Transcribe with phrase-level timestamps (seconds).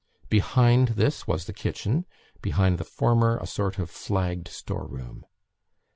[0.29, 2.07] Behind this was the kitchen;
[2.41, 5.27] behind the former, a sort of flagged store room.